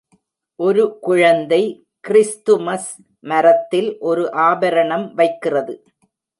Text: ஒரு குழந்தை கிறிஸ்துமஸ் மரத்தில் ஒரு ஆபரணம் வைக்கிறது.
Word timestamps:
ஒரு 0.59 0.83
குழந்தை 1.01 1.59
கிறிஸ்துமஸ் 1.99 2.89
மரத்தில் 3.19 3.97
ஒரு 3.99 4.33
ஆபரணம் 4.49 5.07
வைக்கிறது. 5.13 5.75